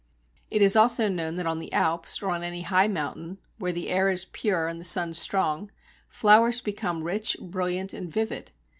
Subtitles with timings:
[0.49, 3.89] It is also known that on the Alps or on any high mountain, where the
[3.89, 5.69] air is pure and the sun strong,
[6.09, 8.51] flowers become rich, brilliant, and vivid.